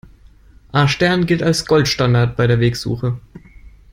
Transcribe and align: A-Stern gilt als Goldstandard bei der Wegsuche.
A-Stern 0.73 1.27
gilt 1.27 1.43
als 1.43 1.67
Goldstandard 1.67 2.35
bei 2.35 2.47
der 2.47 2.59
Wegsuche. 2.59 3.19